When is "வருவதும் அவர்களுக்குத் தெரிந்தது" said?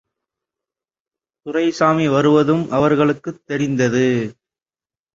2.07-4.07